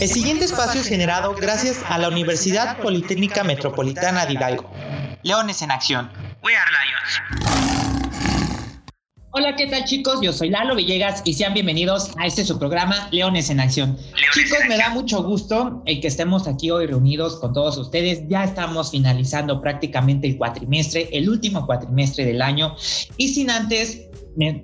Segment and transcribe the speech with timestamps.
[0.00, 4.70] El siguiente espacio es generado gracias a la Universidad Politécnica Metropolitana de Hidalgo.
[5.24, 6.08] Leones en acción.
[6.44, 7.88] We are Lions.
[9.32, 10.20] Hola, ¿qué tal chicos?
[10.22, 13.98] Yo soy Lalo Villegas y sean bienvenidos a este su programa Leones en Acción.
[14.34, 18.22] chicos, me da mucho gusto el que estemos aquí hoy reunidos con todos ustedes.
[18.28, 22.76] Ya estamos finalizando prácticamente el cuatrimestre, el último cuatrimestre del año.
[23.16, 24.02] Y sin antes,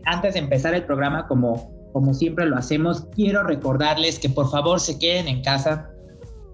[0.05, 4.81] antes de empezar el programa, como como siempre lo hacemos, quiero recordarles que por favor
[4.81, 5.94] se queden en casa,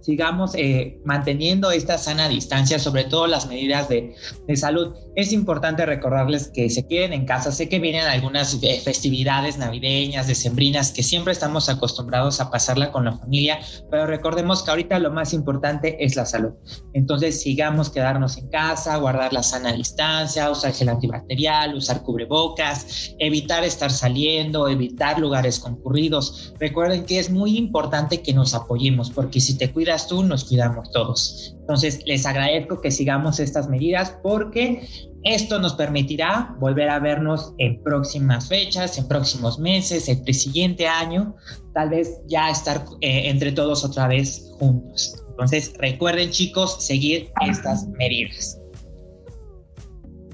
[0.00, 4.14] sigamos eh, manteniendo esta sana distancia, sobre todo las medidas de,
[4.46, 4.94] de, salud.
[5.16, 7.52] Es importante recordarles que se queden en casa.
[7.52, 13.04] Sé que vienen algunas eh, festividades navideñas, decembrinas, que siempre estamos acostumbrados a pasarla con
[13.04, 13.60] la familia,
[13.90, 16.52] pero recordemos que ahorita lo más importante es la salud.
[16.94, 23.64] Entonces sigamos quedarnos en casa, guardar la sana distancia, usar gel antibacterial, usar cubrebocas, evitar
[23.64, 26.54] estar saliendo, evitar lugares concurridos.
[26.58, 30.90] Recuerden que es muy importante que nos apoyemos, porque si te cuidas tú, nos cuidamos
[30.92, 31.54] todos.
[31.60, 34.86] Entonces, les agradezco que sigamos estas medidas porque
[35.22, 41.34] esto nos permitirá volver a vernos en próximas fechas, en próximos meses, el siguiente año,
[41.74, 45.14] tal vez ya estar eh, entre todos otra vez juntos.
[45.30, 48.58] Entonces, recuerden chicos, seguir estas medidas.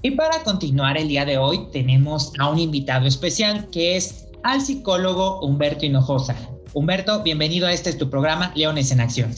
[0.03, 4.61] Y para continuar el día de hoy tenemos a un invitado especial que es al
[4.61, 6.37] psicólogo Humberto Hinojosa.
[6.77, 9.33] Humberto, bienvenido a este es tu programa Leones en Acción.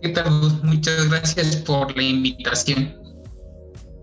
[0.00, 0.30] ¿Qué tal?
[0.62, 2.94] Muchas gracias por la invitación.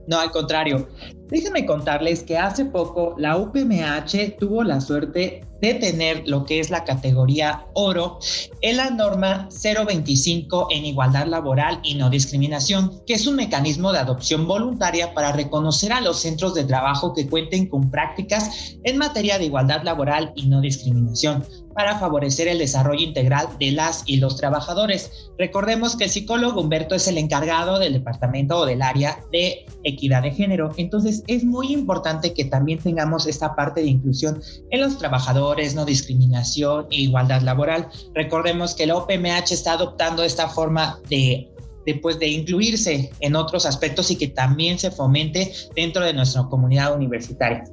[0.05, 0.89] No, al contrario.
[1.29, 6.69] Déjenme contarles que hace poco la UPMH tuvo la suerte de tener lo que es
[6.69, 8.19] la categoría oro
[8.61, 13.99] en la norma 025 en igualdad laboral y no discriminación, que es un mecanismo de
[13.99, 19.37] adopción voluntaria para reconocer a los centros de trabajo que cuenten con prácticas en materia
[19.37, 21.43] de igualdad laboral y no discriminación
[21.75, 25.29] para favorecer el desarrollo integral de las y los trabajadores.
[25.37, 30.23] Recordemos que el psicólogo Humberto es el encargado del departamento o del área de equidad
[30.23, 34.41] de género, entonces es muy importante que también tengamos esta parte de inclusión
[34.71, 37.89] en los trabajadores, no discriminación e igualdad laboral.
[38.13, 41.51] Recordemos que la OPMH está adoptando esta forma de
[41.85, 46.95] después de incluirse en otros aspectos y que también se fomente dentro de nuestra comunidad
[46.95, 47.63] universitaria.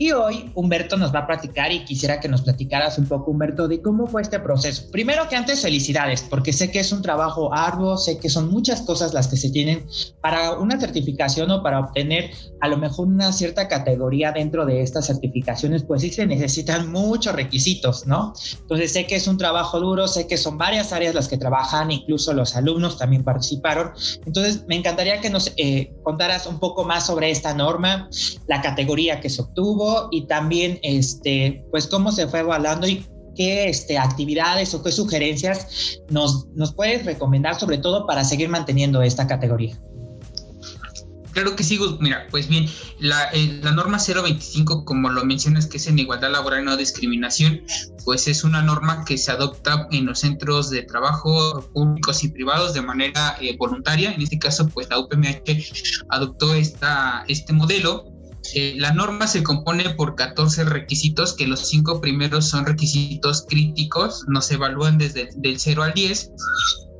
[0.00, 3.68] Y hoy Humberto nos va a platicar y quisiera que nos platicaras un poco, Humberto,
[3.68, 4.90] de cómo fue este proceso.
[4.90, 8.80] Primero que antes, felicidades, porque sé que es un trabajo arduo, sé que son muchas
[8.80, 9.86] cosas las que se tienen
[10.22, 12.30] para una certificación o para obtener
[12.62, 17.34] a lo mejor una cierta categoría dentro de estas certificaciones, pues sí se necesitan muchos
[17.34, 18.32] requisitos, ¿no?
[18.58, 21.90] Entonces sé que es un trabajo duro, sé que son varias áreas las que trabajan,
[21.90, 23.92] incluso los alumnos también participaron.
[24.24, 28.08] Entonces me encantaría que nos eh, contaras un poco más sobre esta norma,
[28.46, 33.04] la categoría que se obtuvo y también este, pues cómo se fue evaluando y
[33.36, 39.02] qué este, actividades o qué sugerencias nos, nos puedes recomendar sobre todo para seguir manteniendo
[39.02, 39.78] esta categoría.
[41.32, 42.66] Claro que sí, mira, pues bien,
[42.98, 46.76] la, eh, la, norma 025, como lo mencionas, que es en igualdad laboral y no
[46.76, 47.62] discriminación,
[48.04, 52.74] pues es una norma que se adopta en los centros de trabajo públicos y privados
[52.74, 54.12] de manera eh, voluntaria.
[54.12, 58.09] En este caso, pues la UPMH adoptó esta, este modelo
[58.54, 64.24] eh, la norma se compone por 14 requisitos, que los cinco primeros son requisitos críticos,
[64.28, 66.30] nos evalúan desde el 0 al 10,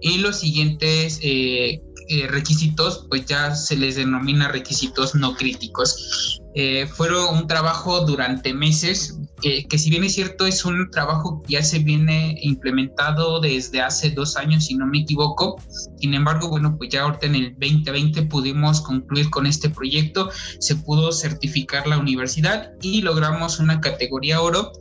[0.03, 6.41] y los siguientes eh, eh, requisitos, pues ya se les denomina requisitos no críticos.
[6.57, 11.55] Eh, fueron un trabajo durante meses, que si bien es cierto es un trabajo que
[11.55, 15.57] ya se viene implementado desde hace dos años, si no me equivoco.
[15.99, 20.77] Sin embargo, bueno, pues ya ahorita en el 2020 pudimos concluir con este proyecto, se
[20.77, 24.73] pudo certificar la universidad y logramos una categoría oro,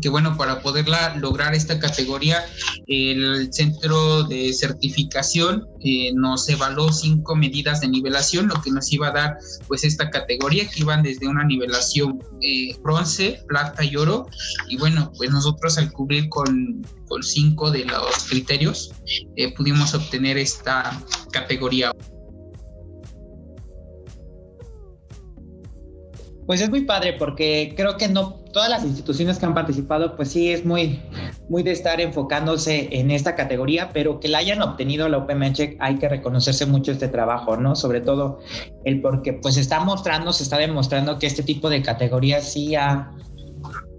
[0.00, 2.44] que bueno, para poderla lograr esta categoría,
[2.86, 9.08] el centro de certificación eh, nos evaluó cinco medidas de nivelación, lo que nos iba
[9.08, 9.38] a dar
[9.68, 14.28] pues esta categoría que iban desde una nivelación eh, bronce, plata y.
[14.68, 18.92] Y bueno, pues nosotros al cubrir con, con cinco de los criterios
[19.36, 21.00] eh, pudimos obtener esta
[21.32, 21.92] categoría.
[26.46, 30.30] Pues es muy padre porque creo que no todas las instituciones que han participado, pues
[30.30, 31.00] sí es muy,
[31.48, 35.96] muy de estar enfocándose en esta categoría, pero que la hayan obtenido la UPMH hay
[35.98, 37.76] que reconocerse mucho este trabajo, ¿no?
[37.76, 38.40] Sobre todo
[38.84, 43.12] el porque pues está mostrando, se está demostrando que este tipo de categorías sí ha,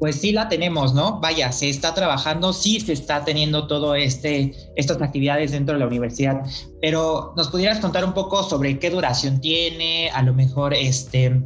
[0.01, 1.19] pues sí la tenemos, ¿no?
[1.19, 5.85] Vaya, se está trabajando, sí se está teniendo todo este, estas actividades dentro de la
[5.85, 6.41] universidad,
[6.81, 11.39] pero nos pudieras contar un poco sobre qué duración tiene, a lo mejor este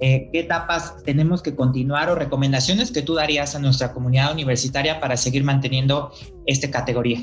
[0.00, 4.98] eh, qué etapas tenemos que continuar o recomendaciones que tú darías a nuestra comunidad universitaria
[4.98, 6.12] para seguir manteniendo
[6.46, 7.22] esta categoría.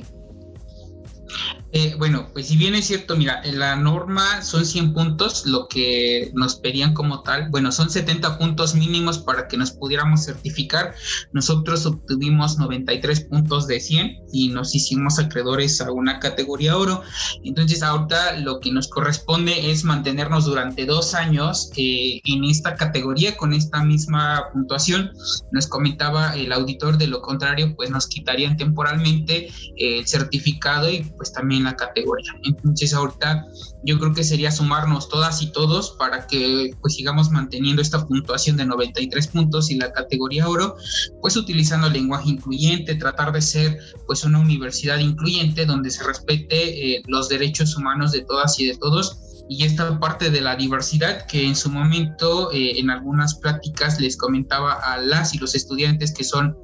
[1.72, 6.32] Eh, bueno, pues si bien es cierto, mira, la norma son 100 puntos, lo que
[6.34, 10.96] nos pedían como tal, bueno, son 70 puntos mínimos para que nos pudiéramos certificar.
[11.32, 17.04] Nosotros obtuvimos 93 puntos de 100 y nos hicimos acreedores a una categoría oro.
[17.44, 23.38] Entonces ahorita lo que nos corresponde es mantenernos durante dos años eh, en esta categoría
[23.38, 25.12] con esta misma puntuación.
[25.52, 31.32] Nos comentaba el auditor, de lo contrario, pues nos quitarían temporalmente el certificado y pues
[31.32, 32.32] también la categoría.
[32.44, 33.46] Entonces ahorita
[33.84, 38.58] yo creo que sería sumarnos todas y todos para que pues sigamos manteniendo esta puntuación
[38.58, 40.76] de 93 puntos y la categoría oro,
[41.22, 46.96] pues utilizando el lenguaje incluyente, tratar de ser pues una universidad incluyente donde se respete
[46.96, 49.20] eh, los derechos humanos de todas y de todos
[49.50, 54.16] y esta parte de la diversidad que en su momento eh, en algunas prácticas les
[54.16, 56.56] comentaba a las y los estudiantes que son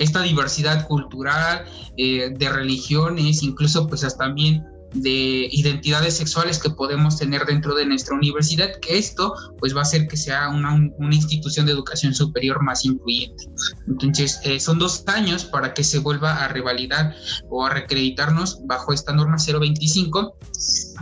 [0.00, 1.64] esta diversidad cultural,
[1.96, 7.86] eh, de religiones, incluso pues hasta también de identidades sexuales que podemos tener dentro de
[7.86, 12.62] nuestra universidad, que esto pues va a hacer que sea una, institución de educación superior
[12.62, 13.48] más incluyente.
[13.86, 17.14] Entonces, eh, son dos años para que se vuelva a revalidar
[17.48, 20.36] o a reacreditarnos bajo esta norma 025,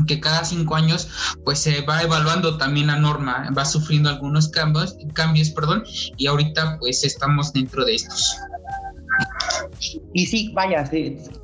[0.06, 1.08] que cada cinco años
[1.44, 5.84] pues se va evaluando también la norma, va sufriendo algunos cambios, cambios perdón,
[6.16, 8.36] y ahorita pues estamos dentro de estos.
[10.12, 10.90] Y sí, vaya,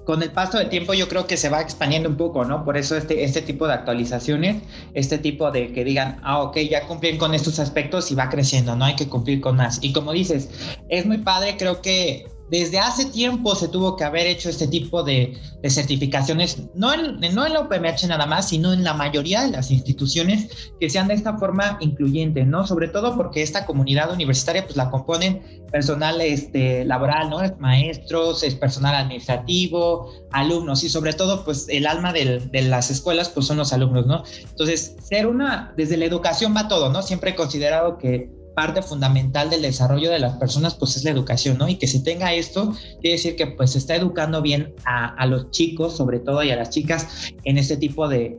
[0.05, 2.65] con el paso del tiempo yo creo que se va expandiendo un poco, ¿no?
[2.65, 4.63] Por eso este, este tipo de actualizaciones,
[4.95, 8.75] este tipo de que digan, ah, ok, ya cumplen con estos aspectos y va creciendo,
[8.77, 8.85] ¿no?
[8.85, 9.79] Hay que cumplir con más.
[9.83, 10.51] Y como dices,
[10.89, 15.03] es muy padre, creo que desde hace tiempo se tuvo que haber hecho este tipo
[15.03, 15.37] de,
[15.69, 19.73] certificaciones, no en, no en la UPMH nada más, sino en la mayoría de las
[19.73, 22.65] instituciones que sean de esta forma incluyente, ¿no?
[22.65, 27.39] Sobre todo porque esta comunidad universitaria pues la componen personal este, laboral, ¿no?
[27.59, 33.47] Maestros, es personal administrativo, alumnos y sobre todo pues el alma de las escuelas pues
[33.47, 34.23] son los alumnos, ¿no?
[34.49, 37.03] Entonces, ser una, desde la educación va todo, ¿no?
[37.03, 41.59] Siempre he considerado que parte fundamental del desarrollo de las personas pues es la educación,
[41.59, 41.69] ¿no?
[41.69, 45.27] Y que se tenga esto, quiere decir que pues se está educando bien a, a
[45.27, 48.39] los chicos, sobre todo, y a las chicas en este tipo de,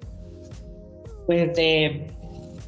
[1.27, 2.07] pues de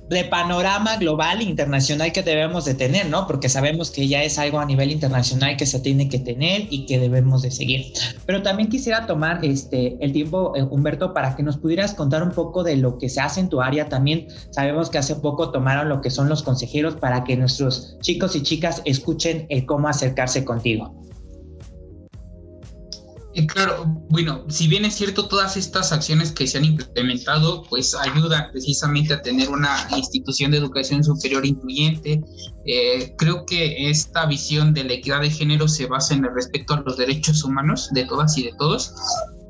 [0.09, 3.27] de panorama global internacional que debemos de tener, ¿no?
[3.27, 6.85] Porque sabemos que ya es algo a nivel internacional que se tiene que tener y
[6.85, 7.93] que debemos de seguir.
[8.25, 12.31] Pero también quisiera tomar este, el tiempo, eh, Humberto, para que nos pudieras contar un
[12.31, 13.89] poco de lo que se hace en tu área.
[13.89, 18.35] También sabemos que hace poco tomaron lo que son los consejeros para que nuestros chicos
[18.35, 20.93] y chicas escuchen el cómo acercarse contigo.
[23.45, 28.49] Claro, bueno, si bien es cierto, todas estas acciones que se han implementado, pues ayudan
[28.51, 32.23] precisamente a tener una institución de educación superior incluyente.
[32.65, 36.73] Eh, creo que esta visión de la equidad de género se basa en el respeto
[36.73, 38.95] a los derechos humanos de todas y de todos.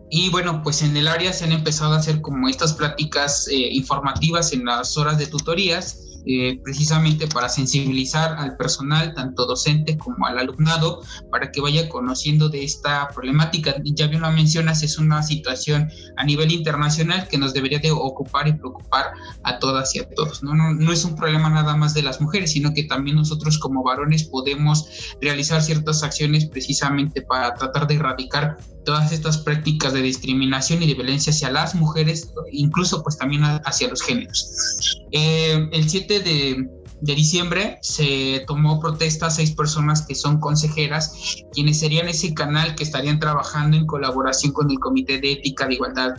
[0.10, 3.70] Y bueno, pues en el área se han empezado a hacer como estas pláticas eh,
[3.72, 10.26] informativas en las horas de tutorías eh, precisamente para sensibilizar al personal, tanto docente como
[10.26, 11.02] al alumnado,
[11.32, 13.76] para que vaya conociendo de esta problemática.
[13.84, 18.48] Ya bien lo mencionas, es una situación a nivel internacional que nos debería de ocupar
[18.48, 19.06] y preocupar
[19.44, 20.44] a todas y a todos.
[20.44, 23.58] No, no, no es un problema nada más de las mujeres, sino que también nosotros
[23.58, 30.02] como varones podemos realizar ciertas acciones precisamente para tratar de erradicar todas estas prácticas de
[30.02, 35.04] discriminación y de violencia hacia las mujeres, incluso pues también hacia los géneros.
[35.12, 36.70] Eh, el 7 de,
[37.02, 42.76] de diciembre se tomó protesta a seis personas que son consejeras, quienes serían ese canal
[42.76, 46.16] que estarían trabajando en colaboración con el Comité de Ética de Igualdad,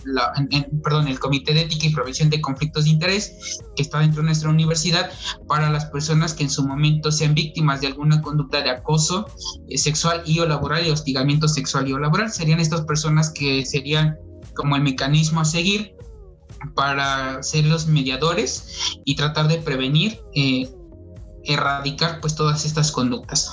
[0.83, 4.27] perdón, el Comité de Ética y Prevención de Conflictos de Interés, que está dentro de
[4.27, 5.11] nuestra universidad,
[5.47, 9.27] para las personas que en su momento sean víctimas de alguna conducta de acoso
[9.69, 12.31] eh, sexual y o laboral y hostigamiento sexual y o laboral.
[12.31, 14.17] Serían estas personas que serían
[14.55, 15.98] como el mecanismo a seguir
[16.75, 20.69] para ser los mediadores y tratar de prevenir eh,
[21.49, 23.51] erradicar pues todas estas conductas.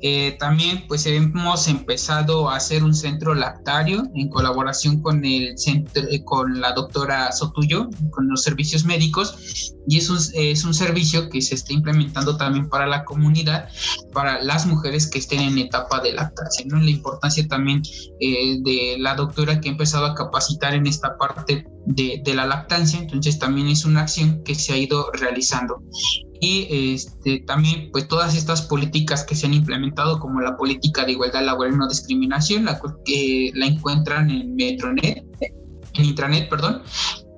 [0.00, 6.02] Eh, también pues hemos empezado a hacer un centro lactario en colaboración con el centro,
[6.08, 11.28] eh, con la doctora Sotuyo, con los servicios médicos y es un, es un servicio
[11.28, 13.68] que se está implementando también para la comunidad,
[14.12, 16.64] para las mujeres que estén en etapa de lactancia.
[16.68, 16.78] ¿no?
[16.78, 17.82] La importancia también
[18.20, 22.46] eh, de la doctora que ha empezado a capacitar en esta parte de, de la
[22.46, 25.82] lactancia, entonces también es una acción que se ha ido realizando
[26.42, 31.12] y este, también pues todas estas políticas que se han implementado como la política de
[31.12, 35.24] igualdad laboral y no discriminación, la que la encuentran en Metronet,
[35.94, 36.82] en intranet, perdón,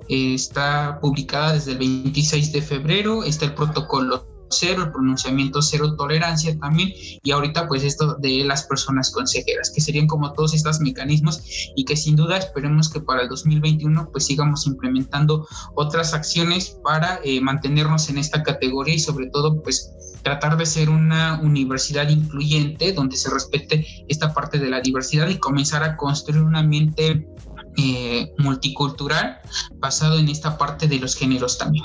[0.09, 4.27] está publicada desde el 26 de febrero, está el protocolo
[4.59, 6.93] cero, el pronunciamiento cero tolerancia también,
[7.23, 11.43] y ahorita pues esto de las personas consejeras, que serían como todos estos mecanismos
[11.77, 17.21] y que sin duda esperemos que para el 2021 pues sigamos implementando otras acciones para
[17.25, 19.93] eh, mantenernos en esta categoría y sobre todo pues
[20.23, 25.39] tratar de ser una universidad incluyente donde se respete esta parte de la diversidad y
[25.39, 27.29] comenzar a construir un ambiente
[27.77, 29.41] eh, multicultural
[29.75, 31.85] basado en esta parte de los géneros también.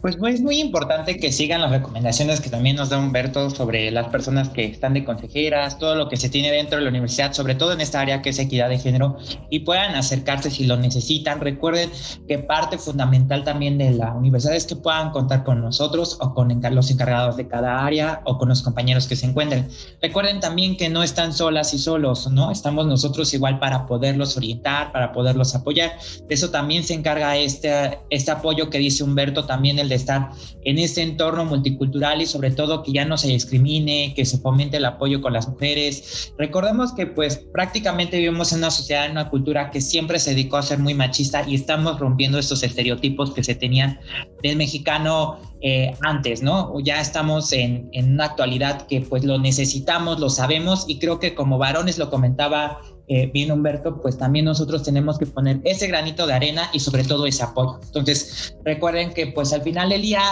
[0.00, 4.08] Pues, es muy importante que sigan las recomendaciones que también nos da Humberto sobre las
[4.08, 7.54] personas que están de consejeras, todo lo que se tiene dentro de la universidad, sobre
[7.54, 9.18] todo en esta área que es equidad de género,
[9.50, 11.40] y puedan acercarse si lo necesitan.
[11.40, 11.90] Recuerden
[12.26, 16.48] que parte fundamental también de la universidad es que puedan contar con nosotros o con
[16.48, 19.68] los encargados de cada área o con los compañeros que se encuentren.
[20.00, 22.50] Recuerden también que no están solas y solos, ¿no?
[22.50, 25.92] Estamos nosotros igual para poderlos orientar, para poderlos apoyar.
[26.26, 30.30] De eso también se encarga este, este apoyo que dice Humberto, también el de estar
[30.64, 34.78] en este entorno multicultural y sobre todo que ya no se discrimine, que se fomente
[34.78, 36.32] el apoyo con las mujeres.
[36.38, 40.56] Recordemos que pues prácticamente vivimos en una sociedad, en una cultura que siempre se dedicó
[40.56, 44.00] a ser muy machista y estamos rompiendo estos estereotipos que se tenían
[44.42, 46.72] del mexicano eh, antes, ¿no?
[46.80, 51.34] Ya estamos en, en una actualidad que pues lo necesitamos, lo sabemos y creo que
[51.34, 52.80] como varones lo comentaba
[53.12, 57.02] eh, bien Humberto, pues también nosotros tenemos que poner ese granito de arena y sobre
[57.02, 57.80] todo ese apoyo.
[57.82, 60.22] Entonces, recuerden que pues al final del día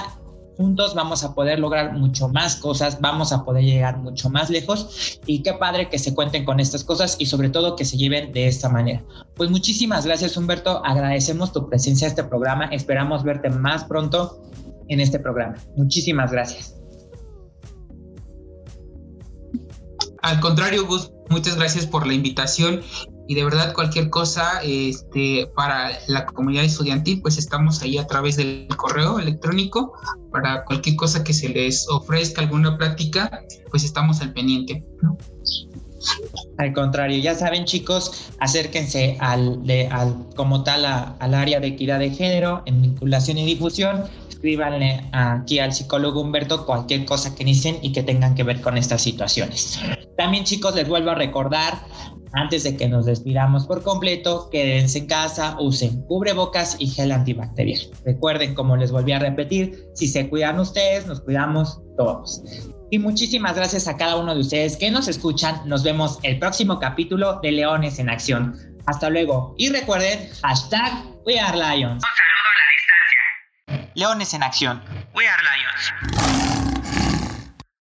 [0.56, 5.18] juntos vamos a poder lograr mucho más cosas, vamos a poder llegar mucho más lejos
[5.26, 8.32] y qué padre que se cuenten con estas cosas y sobre todo que se lleven
[8.32, 9.04] de esta manera.
[9.34, 14.40] Pues muchísimas gracias Humberto, agradecemos tu presencia en este programa, esperamos verte más pronto
[14.86, 15.56] en este programa.
[15.76, 16.76] Muchísimas gracias.
[20.22, 22.82] Al contrario, Gus, muchas gracias por la invitación.
[23.26, 28.36] Y de verdad cualquier cosa este, para la comunidad estudiantil, pues estamos ahí a través
[28.36, 29.92] del correo electrónico.
[30.32, 34.82] Para cualquier cosa que se les ofrezca, alguna plática, pues estamos al pendiente.
[36.58, 42.10] Al contrario, ya saben chicos, acérquense al, al como tal al área de equidad de
[42.10, 44.04] género en vinculación y difusión
[44.38, 48.78] escríbanle aquí al psicólogo Humberto cualquier cosa que dicen y que tengan que ver con
[48.78, 49.80] estas situaciones.
[50.16, 51.74] También chicos, les vuelvo a recordar,
[52.34, 57.80] antes de que nos despidamos por completo, quédense en casa, usen cubrebocas y gel antibacterial.
[58.04, 62.42] Recuerden, como les volví a repetir, si se cuidan ustedes, nos cuidamos todos.
[62.92, 65.62] Y muchísimas gracias a cada uno de ustedes que nos escuchan.
[65.68, 68.56] Nos vemos el próximo capítulo de Leones en Acción.
[68.86, 69.54] Hasta luego.
[69.58, 70.92] Y recuerden, hashtag
[71.26, 72.04] We Are Lions.
[73.98, 74.80] Leones en Acción.
[75.12, 76.37] We are Lions.